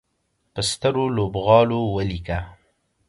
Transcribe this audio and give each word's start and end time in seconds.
په 0.53 0.61
سترو 0.69 1.05
لوبغالو 1.17 1.79
ولیکه 1.95 2.39